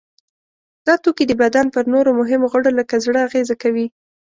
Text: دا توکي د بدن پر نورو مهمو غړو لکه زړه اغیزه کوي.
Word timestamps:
دا 0.87 0.93
توکي 1.03 1.25
د 1.27 1.33
بدن 1.41 1.65
پر 1.75 1.83
نورو 1.93 2.09
مهمو 2.19 2.51
غړو 2.51 2.71
لکه 2.79 2.95
زړه 3.05 3.19
اغیزه 3.27 3.55
کوي. 3.63 3.85